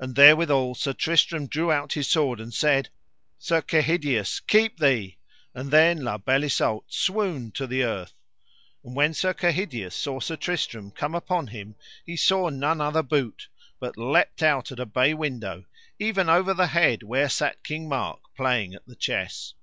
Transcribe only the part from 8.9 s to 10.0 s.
when Sir Kehydius